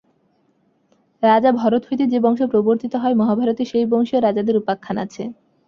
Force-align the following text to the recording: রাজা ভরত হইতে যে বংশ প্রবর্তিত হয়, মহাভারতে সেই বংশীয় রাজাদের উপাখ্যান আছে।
রাজা 1.23 1.51
ভরত 1.51 1.83
হইতে 1.89 2.05
যে 2.07 2.17
বংশ 2.19 2.41
প্রবর্তিত 2.51 2.93
হয়, 2.95 3.15
মহাভারতে 3.15 3.63
সেই 3.65 3.85
বংশীয় 3.91 4.19
রাজাদের 4.21 4.55
উপাখ্যান 4.57 4.97
আছে। 5.05 5.23